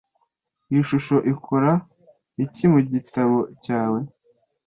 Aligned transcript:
Iyi 0.69 0.81
shusho 0.89 1.15
ikora 1.33 1.71
iki 2.45 2.65
mu 2.71 2.79
gitabo 2.91 3.37
cyawe? 3.63 3.99